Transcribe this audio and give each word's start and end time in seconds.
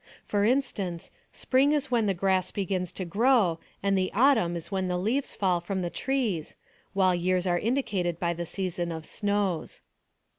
For 0.25 0.43
instance, 0.43 1.11
spring 1.31 1.73
is 1.73 1.91
when 1.91 2.07
the 2.07 2.15
grass 2.15 2.49
begins 2.49 2.91
to 2.93 3.05
grow, 3.05 3.59
and 3.83 3.95
the 3.95 4.11
autumn 4.15 4.57
when 4.71 4.87
the 4.87 4.97
leaves 4.97 5.35
fall 5.35 5.63
(ruin 5.69 5.83
the 5.83 5.91
trees, 5.91 6.55
while 6.93 7.13
years 7.13 7.45
are 7.45 7.59
indicated 7.59 8.19
by 8.19 8.33
the 8.33 8.47
season 8.47 8.91
of 8.91 9.05
snows. 9.05 9.81